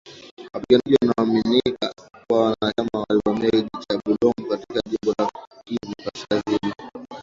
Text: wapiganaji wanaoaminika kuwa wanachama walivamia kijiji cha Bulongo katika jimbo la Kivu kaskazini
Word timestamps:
wapiganaji 0.53 0.97
wanaoaminika 1.01 1.93
kuwa 2.27 2.39
wanachama 2.41 3.05
walivamia 3.09 3.51
kijiji 3.51 3.85
cha 3.89 3.99
Bulongo 4.05 4.49
katika 4.57 4.79
jimbo 4.89 5.13
la 5.19 5.31
Kivu 5.65 5.93
kaskazini 6.13 6.73